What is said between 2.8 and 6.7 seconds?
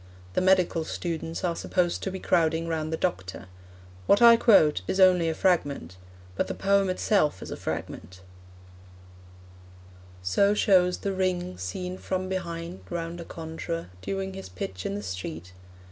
the doctor. What I quote is only a fragment, but the